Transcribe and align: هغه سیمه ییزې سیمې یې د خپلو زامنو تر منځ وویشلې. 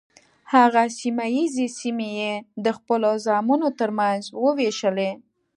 هغه 0.53 0.83
سیمه 0.99 1.25
ییزې 1.35 1.67
سیمې 1.79 2.09
یې 2.21 2.33
د 2.65 2.67
خپلو 2.77 3.09
زامنو 3.25 3.69
تر 3.79 3.89
منځ 3.99 4.21
وویشلې. 4.43 5.11